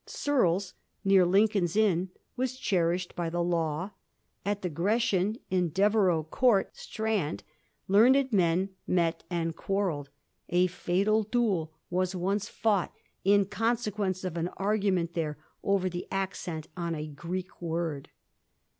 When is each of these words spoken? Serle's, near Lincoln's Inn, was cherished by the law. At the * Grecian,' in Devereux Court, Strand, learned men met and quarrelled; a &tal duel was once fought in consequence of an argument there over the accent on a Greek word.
Serle's, 0.07 0.73
near 1.05 1.27
Lincoln's 1.27 1.75
Inn, 1.75 2.09
was 2.35 2.57
cherished 2.57 3.15
by 3.15 3.29
the 3.29 3.43
law. 3.43 3.91
At 4.43 4.63
the 4.63 4.69
* 4.69 4.71
Grecian,' 4.81 5.37
in 5.51 5.69
Devereux 5.69 6.23
Court, 6.23 6.75
Strand, 6.75 7.43
learned 7.87 8.33
men 8.33 8.69
met 8.87 9.23
and 9.29 9.55
quarrelled; 9.55 10.09
a 10.49 10.65
&tal 10.67 11.21
duel 11.21 11.71
was 11.91 12.15
once 12.15 12.49
fought 12.49 12.91
in 13.23 13.45
consequence 13.45 14.23
of 14.23 14.37
an 14.37 14.47
argument 14.57 15.13
there 15.13 15.37
over 15.61 15.87
the 15.87 16.07
accent 16.09 16.67
on 16.75 16.95
a 16.95 17.05
Greek 17.05 17.61
word. 17.61 18.09